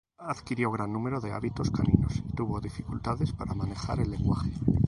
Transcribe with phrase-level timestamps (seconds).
[0.33, 4.51] Adquirió gran número de hábitos caninos y tuvo dificultades para manejar el lenguaje.